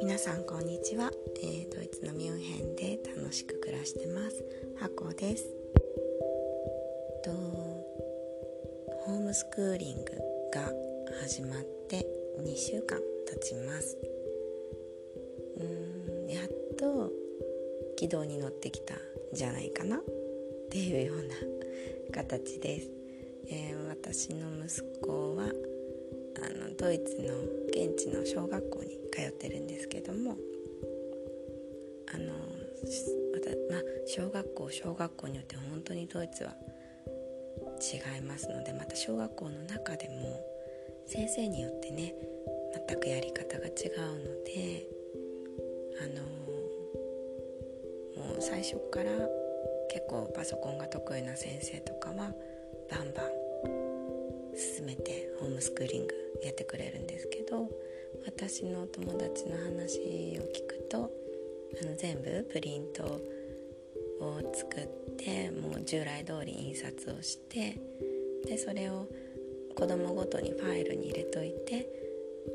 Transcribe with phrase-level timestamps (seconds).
[0.00, 1.10] 皆さんこんにちは、
[1.42, 4.44] えー、ドイツのミュンヘンで楽しく暮らしてます。
[4.78, 5.46] ハコです。
[7.24, 10.12] とホームスクーリング
[10.52, 10.70] が
[11.22, 12.06] 始まって
[12.40, 13.96] 2週間経ちます。
[15.58, 15.64] う
[16.26, 17.10] んやっと
[17.96, 18.98] 軌道に乗ってきたん
[19.32, 20.00] じゃないかなっ
[20.70, 21.34] ていうような
[22.12, 22.90] 形です、
[23.48, 25.48] えー、私の息子はあ
[26.68, 27.34] のドイツの
[27.68, 30.36] 現地の小学校に通ってるんですけども
[32.14, 32.34] あの
[33.70, 36.54] まあ、小学校小学校によって本当にドイツは
[37.80, 40.40] 違いますのでまた小学校の中でも
[41.06, 42.14] 先生によってね
[42.88, 44.86] 全くやり方が違うので
[46.00, 46.06] あ
[48.18, 49.10] のもう最初から
[49.90, 52.32] 結構パソコンが得意な先生とかは
[52.90, 53.35] バンバン
[54.56, 57.68] 進めてホームスクーリングやってくれるんですけど
[58.26, 61.10] 私のお友達の話を聞くと
[61.82, 63.04] あの全部プリント
[64.20, 67.78] を作ってもう従来通り印刷をして
[68.46, 69.08] でそれを
[69.76, 71.86] 子供ごとにファイルに入れといて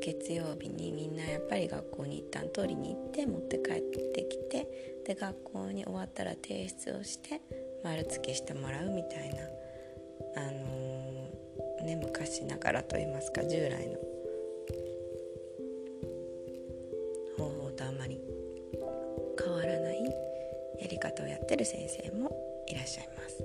[0.00, 3.80] 月曜日にみんなやっぱり学校に一旦取りに行って持って帰っ
[4.12, 4.66] てきて
[5.06, 7.40] で学校に終わったら提出をして
[7.84, 9.62] 丸付けしてもらうみたいな
[10.36, 10.81] あの、
[11.82, 13.98] ね昔ながらと言いますか従来の
[17.36, 18.20] 方法とあまり
[19.42, 20.04] 変わらない
[20.80, 22.30] やり方をやってる先生も
[22.68, 23.44] いらっしゃいます。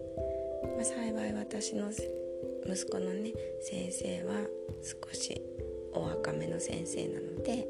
[0.76, 4.36] まあ、幸い私の息子のね先生は
[4.82, 5.42] 少し
[5.94, 7.68] お若めの先生なので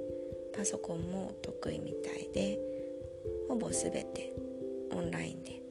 [0.55, 2.59] パソコンも得意みたいで
[3.47, 4.33] ほぼ全て
[4.91, 5.61] オンラインで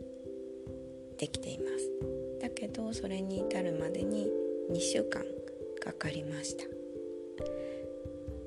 [1.18, 1.90] できています
[2.40, 4.30] だけどそれに至るまでに
[4.70, 5.22] 2週間
[5.80, 6.64] かかりました。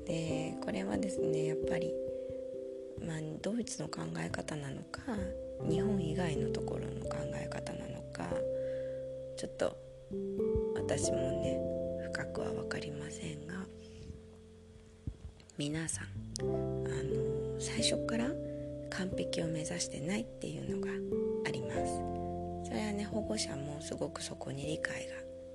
[0.06, 1.92] でこれはですねやっぱり、
[3.06, 5.02] まあ、ドイツの考え方なのか
[5.68, 8.24] 日本以外のところの考え方なのか
[9.36, 9.76] ちょっと
[10.74, 11.58] 私もね
[12.12, 13.54] 深くは分かりませんが
[15.56, 16.04] 皆さん
[16.42, 18.26] あの最初から
[18.90, 20.90] 完璧を目指してないっていうのが
[21.46, 22.20] あります。
[22.64, 25.06] それはね保護者もすごくそこに理解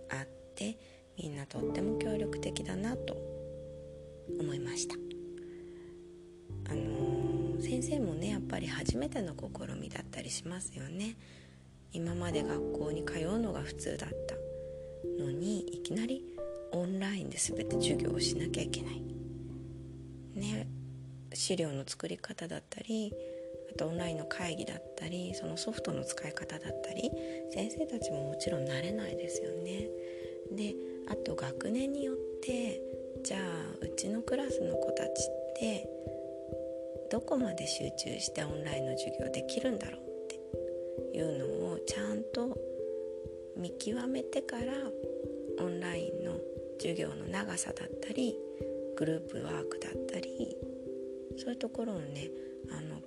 [0.09, 0.77] があって
[1.21, 3.15] みんなとっても協力的だなと
[4.39, 4.95] 思いました。
[6.69, 11.15] あの先生もねやっぱり初めての試みだったりしますよね。
[11.93, 14.35] 今まで学校に通うのが普通だった
[15.23, 16.23] のにいきなり
[16.71, 19.01] オンラインで全て授業をしなきゃいけない。
[20.35, 20.67] ね
[21.33, 23.13] 資料の作り方だったり
[23.73, 27.11] あとオンラインの会議だったりそのソフトの使い方だったり
[27.53, 29.87] 先生たちももちろん慣れないですよね。
[30.51, 30.75] で
[31.07, 32.81] あと学年によって
[33.23, 33.41] じゃあ
[33.81, 35.89] うちのクラスの子たちって
[37.11, 40.03] どこまで集中してオンラインの授業できるんだろうっ
[41.11, 42.57] ていうのをちゃんと
[43.55, 44.73] 見極めてから
[45.59, 46.33] オンラインの
[46.77, 48.35] 授業の長さだったり
[48.97, 50.55] グループワークだったり
[51.37, 52.29] そういうところをね
[52.71, 53.01] あの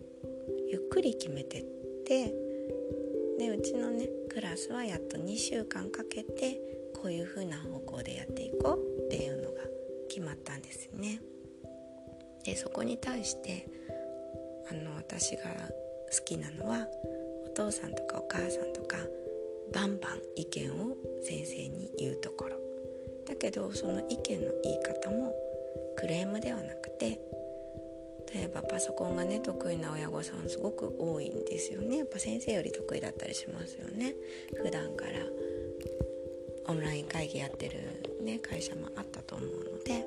[0.70, 1.65] ゆっくり決めてっ
[2.06, 2.34] て
[3.38, 6.60] でうちのねクラスはやっと2週間かけて
[6.94, 9.60] こういう風な方向でやっていこうっていうのが
[10.09, 11.21] 決まったんですね。
[12.44, 13.69] でそこに対して
[14.71, 15.43] あの私が
[16.10, 16.87] 好きなのは
[17.47, 18.97] お父さんとかお母さんとか
[19.72, 22.56] バンバン意見を先生に言うところ。
[23.26, 25.34] だけどその意見の言い方も
[25.97, 27.20] クレームではなくて
[28.32, 31.99] 例えばパソコンがね得意な親御さんすごく多いんですよね。
[31.99, 34.15] やっぱ先生より得意だったりしますよね。
[34.62, 35.17] 普段から。
[36.68, 40.06] オンライン会議やってる、ね、会社もあったと思うので。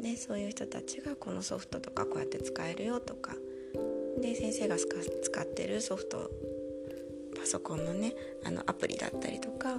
[0.00, 3.34] でそういう人たちがこのソフトとかこうやって使えるよとか。
[4.20, 6.30] で先生が使ってるソフト
[7.38, 8.14] パソコンのね
[8.44, 9.78] あのアプリだったりとか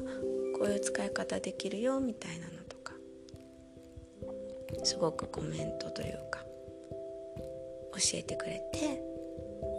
[0.57, 2.93] こういう使い方できるよみたいなのとか。
[4.83, 6.39] すごくコメントというか
[7.93, 9.01] 教えてくれて。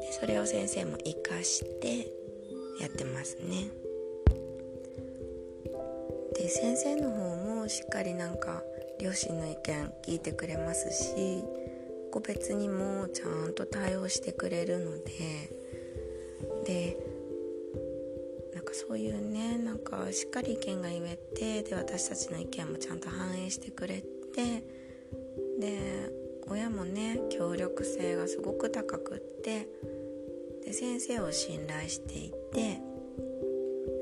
[0.01, 1.99] でそれを先生も活かして
[2.81, 3.90] やってますね。
[6.41, 8.63] で先生の方もしっかりなんか
[8.99, 11.45] 両親の意見聞いてくれますし
[12.11, 15.13] 個別にもちゃんと対応してくれるので
[16.65, 16.97] で
[18.55, 24.03] なんかそういうねなんかしっかり意見が言えてで私たちの意見もちゃんと反映してくれ
[24.35, 24.65] て
[25.61, 26.11] で
[26.49, 29.69] 親もね協力性がすごく高くって
[30.65, 32.81] で先生を信頼していて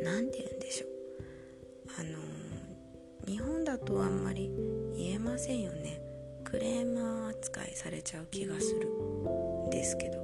[0.05, 0.88] 何て言うんでしょう。
[1.97, 2.19] あの
[3.27, 4.51] 日本だとあんまり
[4.97, 6.01] 言えませんよね。
[6.45, 10.19] クレーマー扱いされちゃう気がするんですけど。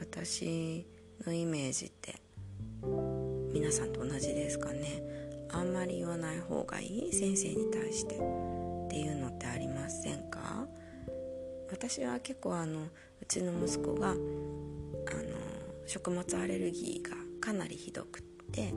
[0.00, 0.86] 私
[1.26, 2.14] のイメージって
[3.52, 5.02] 皆さんと同じですかね。
[5.50, 8.16] あんまり言わない方がいい先生に対して。
[8.16, 8.18] っ
[8.88, 10.66] ていうのってありませんか？
[11.70, 12.88] 私は結構あのう
[13.28, 14.18] ちの息子があの
[15.86, 18.72] 食物アレルギーがかなりひどくって。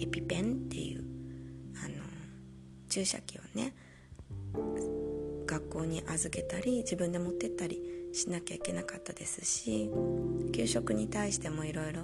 [0.00, 1.04] エピペンっていう
[1.84, 1.94] あの
[2.88, 3.74] 注射器をね
[5.46, 7.80] 学校に預けたり自分で持ってったり
[8.12, 9.90] しなきゃいけなかったですし
[10.52, 12.02] 給食に対してもいろいろ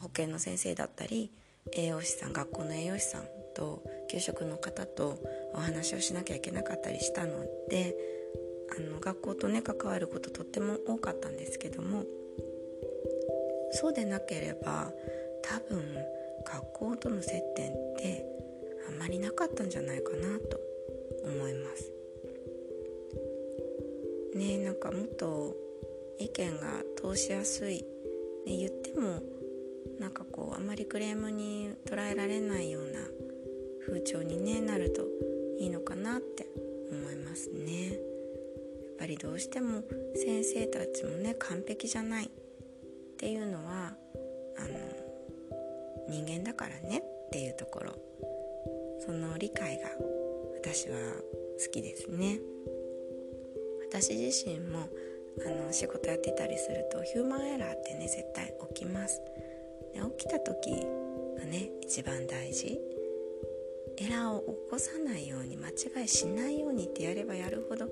[0.00, 1.32] 保健の先生だったり
[1.72, 3.24] 栄養士さん学校の栄養士さん
[3.54, 5.18] と給食の方と
[5.54, 7.96] お話をしなきゃいけなかったりしたので
[8.76, 12.04] あの学校とね関わることとっても多かったんですけども
[13.72, 14.92] そうでなければ
[15.48, 15.80] 多分
[16.44, 18.24] 学校との接点って
[18.88, 20.60] あんまりなかったんじゃないかなと
[21.24, 21.92] 思います。
[24.34, 25.56] ねなんかもっと
[26.18, 27.84] 意見が通しやすい、
[28.44, 29.22] ね、言っても
[29.98, 33.00] なんかこうあんまりクレームに捉えられないような
[33.86, 35.06] 風潮に、ね、なると
[35.58, 36.46] いいのかなって
[36.90, 37.88] 思いますね。
[37.88, 37.98] やっ
[38.98, 39.82] ぱりどうしても
[40.14, 42.28] 先生たちもね完璧じゃないっ
[43.18, 43.94] ていうのは
[44.58, 45.05] あの
[46.08, 47.92] 人間だからねっていうところ。
[49.04, 49.88] その理解が
[50.60, 50.96] 私は
[51.64, 52.38] 好きですね。
[53.88, 54.88] 私自身も
[55.44, 59.20] あの仕事やってたりするとヒューマンエラーってね絶対起きます。
[59.94, 60.70] で起きた時
[61.38, 62.80] がね一番大事。
[63.98, 67.86] エラーを起こさないように間違いしないようにってやればやるほど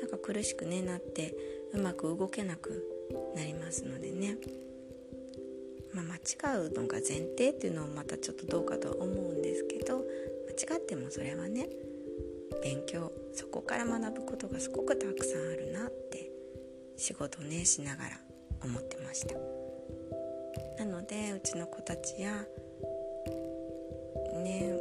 [0.00, 1.34] なんか苦しくねなって
[1.72, 2.84] うまく動けなく
[3.34, 4.36] なりますのでね、
[5.94, 10.04] まあ、間違うのが前提っていうのもまたちょっとどうかとは思うんですけど
[10.68, 11.68] 間違ってもそれはね
[12.62, 16.30] 勉強そこから学ぶことがすごくたくさんあるなって
[16.96, 18.20] 仕事ねしながら
[18.64, 19.34] 思ってました
[20.84, 22.44] なのでうちの子たちや
[24.34, 24.74] ね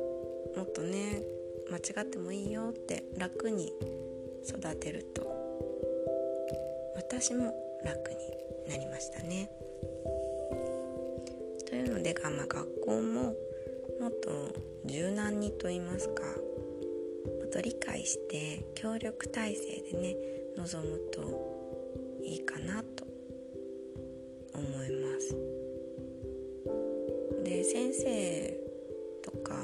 [0.55, 1.21] もっとね
[1.69, 3.71] 間違ってもいいよって楽に
[4.47, 5.27] 育てると
[6.95, 8.15] 私も楽に
[8.69, 9.49] なりましたね。
[12.07, 13.35] というので、まあ、学校も
[13.99, 14.29] もっと
[14.85, 16.29] 柔軟にと言いますかも
[17.45, 20.15] っと理解して協力体制でね
[20.55, 23.05] 臨むといいかなと
[24.53, 25.35] 思います。
[27.43, 28.59] で先生
[29.23, 29.61] とかも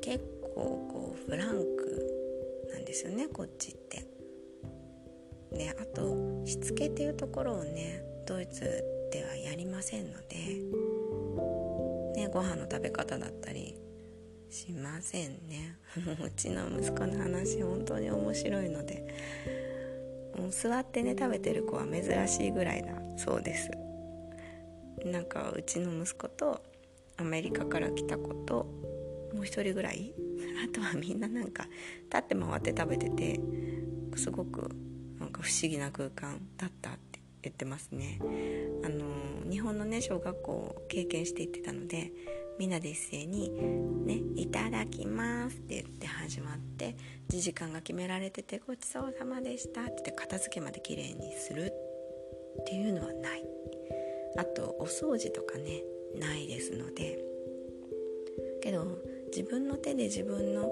[0.00, 4.04] 結構こうフランクなんですよねこっちって。
[5.52, 10.36] であとしつけっていうところをねドイツではやりませんので、
[12.20, 13.76] ね、ご飯の食べ方だったり
[14.50, 15.78] しませんね。
[16.24, 19.06] うちの息子の話本当に面白いので
[20.36, 23.70] もう座ってね食べてる子は珍しいぐらいだそうです。
[25.04, 26.62] なんかうちの息子と
[27.16, 28.64] アメリカから来た子と
[29.34, 30.14] もう一人ぐらい？
[30.64, 31.68] あとはみんななんか
[32.04, 33.40] 立って回って食べてて
[34.16, 34.68] すごく
[35.18, 37.15] なんか不思議な空間だったって
[37.48, 38.18] 言ってますね。
[38.84, 42.12] あの日本のね小学校を経験していってたので
[42.58, 43.50] みんなで一斉に
[44.06, 46.96] 「ねいただきます」って言って始まって
[47.28, 51.72] 時間が決められてて「ごちそうさまでした」って言って片付けまできれいにする
[52.60, 53.44] っていうのはない。
[54.38, 55.82] あとお掃除とかね
[56.14, 57.24] ないですので。
[58.60, 58.98] けど
[59.34, 60.70] 自分の手で自分の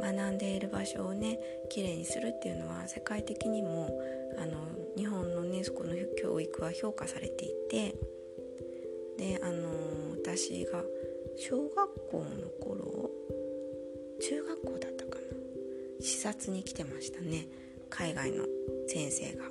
[0.00, 3.90] 学んでいる場所をねきれいにするっていうのは世界的にも
[4.38, 4.54] あの
[4.96, 7.94] 日本のねそこの教育は評価されていて
[9.18, 10.82] であの私が
[11.36, 11.74] 小学
[12.10, 13.10] 校の頃
[14.20, 15.24] 中学校だったかな。
[16.00, 17.46] 視察に来てましたね。
[17.90, 18.44] 海外の
[18.88, 19.44] 先生が。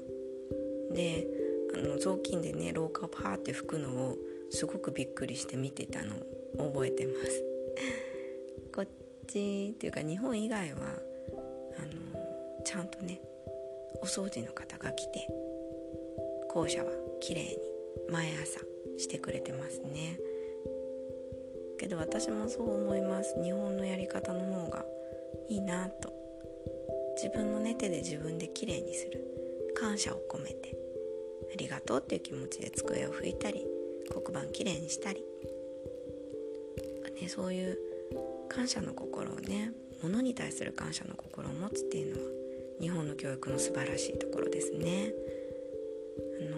[0.91, 1.27] で
[1.73, 4.17] あの雑巾でね廊下をパーって拭くのを
[4.49, 6.15] すごくびっくりして見てたの
[6.57, 7.43] を覚えてます。
[8.73, 8.87] こっ
[9.27, 10.79] ちっていうか日本以外は
[11.77, 13.21] あのちゃんとね
[14.01, 15.27] お掃除の方が来て
[16.49, 17.57] 校舎は綺麗に
[18.11, 18.59] 毎朝
[18.97, 20.17] してくれてますね。
[21.77, 23.35] けど私もそう思います。
[23.43, 24.85] 日本のやり方の方が
[25.49, 26.13] いいなと。
[27.17, 29.21] 自分のね手で自分で綺麗にする。
[29.75, 30.77] 感謝を込めて。
[31.53, 33.65] ありがとうっていう気持ちで机を拭いたり
[34.09, 35.23] 黒板きれいにしたり、
[37.21, 37.77] ね、そういう
[38.49, 39.71] 感謝の心をね
[40.03, 42.44] 物に対する感謝の心を持つっていうのは
[42.79, 45.13] 日本の教育の素晴らしいところですね。
[46.41, 46.57] あの、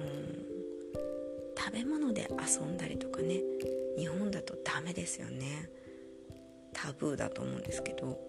[1.57, 3.41] 食べ物で遊んだりとかね
[3.97, 5.69] 日本だとダメですよね。
[6.77, 8.19] タブーだと思うんですけど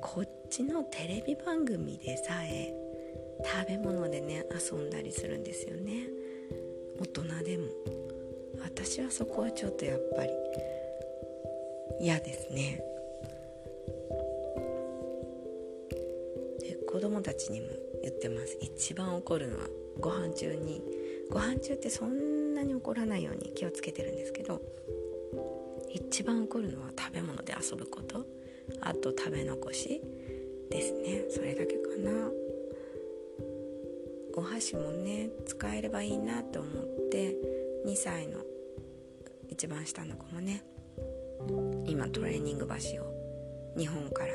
[0.00, 2.72] こっちのテレビ番組でさえ
[3.44, 6.08] 食べ物でね遊んだりするんですよね
[7.00, 7.64] 大人でも
[8.62, 10.30] 私はそこはちょっとやっぱり
[12.00, 12.80] 嫌ですね
[16.90, 17.66] 子供たちにも
[18.02, 18.56] 言ってます。
[18.62, 19.66] 一番怒るのは
[20.00, 20.82] ご飯中に。
[21.30, 24.62] ご飯中ってそんなに怒らないように気をつけてるんですけど
[25.90, 28.24] 一番怒るのは食べ物で遊ぶこと。
[28.80, 30.00] あと食べ残し
[30.70, 31.26] ですね。
[31.28, 32.30] それだけかな。
[34.34, 37.36] お箸もね使えればいいなと思って
[37.84, 38.38] 2歳の
[39.50, 40.64] 一番下の子もね
[41.86, 43.12] 今トレーニング箸を
[43.76, 44.32] 日本から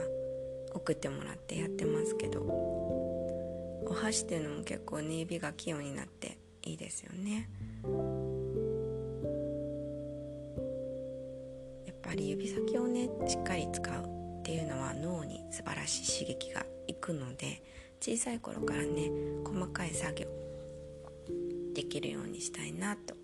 [0.74, 7.50] 送ってもらってやってますけどお箸っていうのも結構ね指が器用になっていいですよね。
[11.86, 14.04] やっぱり指先をねしっかり使う
[14.40, 17.64] っていうのは脳に素晴らしい刺激がいくので
[18.02, 19.10] 小さい頃からね
[19.46, 20.28] 細かい作業
[21.74, 23.16] できるようにしたいなと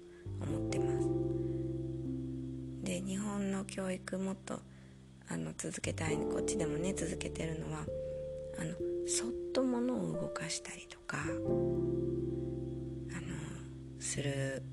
[0.42, 1.08] 思ってます。
[2.84, 4.60] で日本の教育もっと
[5.32, 7.86] あの続けたいこっちでもね続けてるのは
[8.60, 8.74] あの
[9.08, 11.32] そっと物を動かしたりとかあの
[14.00, 14.64] する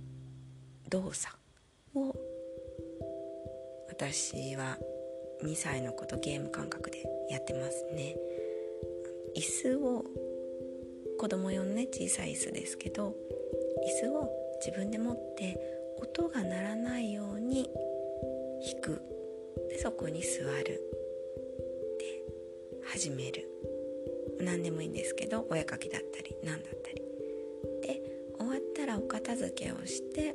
[0.89, 1.37] 動作
[1.95, 2.15] を
[3.89, 4.79] 私は
[5.45, 8.17] 2歳の子とゲーム感覚でやってますね。
[9.37, 10.05] 椅子を
[11.19, 13.15] 子供用のね小さい椅子ですけど
[14.03, 14.31] 椅子を
[14.65, 15.59] 自分で持って
[16.01, 17.71] 音が鳴らないように
[18.63, 19.16] 引く。
[19.69, 20.81] でそこに座る。
[21.99, 22.23] で
[22.85, 23.49] 始める。
[24.41, 27.03] 何でもいいんですけどお絵かきだったり何だったり。
[27.83, 28.03] で
[28.39, 30.35] 終わったらお片付けをして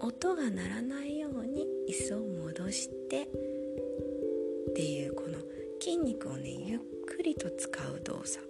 [0.00, 5.38] 音が鳴らないように椅子を戻してっていうこの
[5.80, 8.48] 筋肉をねゆっくりと使う動作。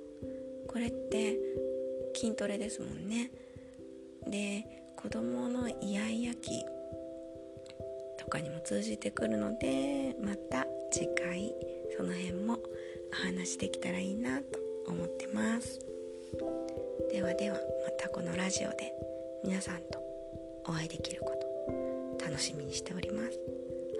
[0.69, 1.39] これって
[2.15, 3.31] 筋トレですもんね。
[4.27, 4.65] で
[4.97, 6.65] 子供のイヤイヤ期
[8.35, 11.55] かにも通じてくるのでまた次回
[11.97, 12.59] その辺も
[13.13, 15.79] お話できたらいいなと思ってます。
[17.13, 18.93] ではではまたこのラジオで
[19.45, 20.01] 皆さんと
[20.67, 21.33] お会いできるこ
[22.19, 23.39] と楽しみにしております。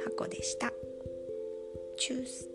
[0.05, 0.73] 箱でした。
[1.97, 2.54] チュース。